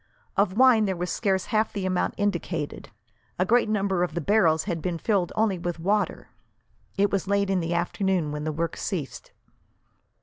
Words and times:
Of 0.35 0.57
wine 0.57 0.85
there 0.85 0.95
was 0.97 1.11
scarce 1.11 1.45
half 1.45 1.71
the 1.73 1.85
amount 1.85 2.15
indicated. 2.17 2.89
A 3.37 3.45
great 3.45 3.69
number 3.69 4.01
of 4.01 4.15
the 4.15 4.19
barrels 4.19 4.63
had 4.63 4.81
been 4.81 4.97
filled 4.97 5.31
only 5.35 5.59
with 5.59 5.77
water. 5.77 6.29
It 6.97 7.11
was 7.11 7.27
late 7.27 7.51
in 7.51 7.59
the 7.59 7.75
afternoon 7.75 8.31
when 8.31 8.43
the 8.43 8.51
work 8.51 8.77
ceased. 8.77 9.31